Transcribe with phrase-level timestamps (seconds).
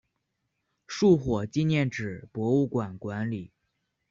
[0.87, 3.51] 树火纪念纸博物馆管理。